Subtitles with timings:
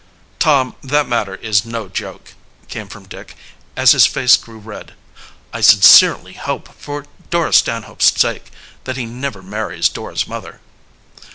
[0.39, 2.33] "Tom, that matter is no joke,"
[2.67, 3.35] came from Dick,
[3.77, 4.95] as his face grew red.
[5.53, 8.45] "I sincerely hope, for Dora Stanhope's sake,
[8.85, 10.59] that he never marries, Dora's mother."